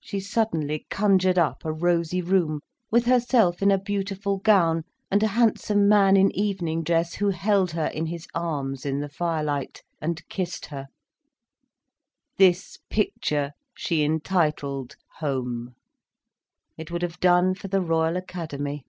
She 0.00 0.18
suddenly 0.18 0.86
conjured 0.90 1.38
up 1.38 1.64
a 1.64 1.70
rosy 1.72 2.20
room, 2.20 2.62
with 2.90 3.04
herself 3.06 3.62
in 3.62 3.70
a 3.70 3.78
beautiful 3.78 4.38
gown, 4.38 4.82
and 5.08 5.22
a 5.22 5.28
handsome 5.28 5.86
man 5.88 6.16
in 6.16 6.34
evening 6.36 6.82
dress 6.82 7.14
who 7.14 7.30
held 7.30 7.70
her 7.70 7.86
in 7.86 8.06
his 8.06 8.26
arms 8.34 8.84
in 8.84 8.98
the 8.98 9.08
firelight, 9.08 9.84
and 10.00 10.26
kissed 10.28 10.66
her. 10.66 10.88
This 12.38 12.78
picture 12.90 13.52
she 13.72 14.02
entitled 14.02 14.96
"Home." 15.20 15.76
It 16.76 16.90
would 16.90 17.02
have 17.02 17.20
done 17.20 17.54
for 17.54 17.68
the 17.68 17.80
Royal 17.80 18.16
Academy. 18.16 18.84